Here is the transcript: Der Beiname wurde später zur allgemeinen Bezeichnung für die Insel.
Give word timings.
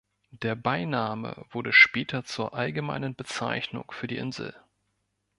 Der 0.31 0.55
Beiname 0.55 1.45
wurde 1.51 1.71
später 1.71 2.23
zur 2.23 2.55
allgemeinen 2.55 3.13
Bezeichnung 3.13 3.91
für 3.91 4.07
die 4.07 4.17
Insel. 4.17 4.55